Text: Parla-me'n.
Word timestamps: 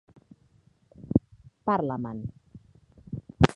Parla-me'n. 1.65 2.19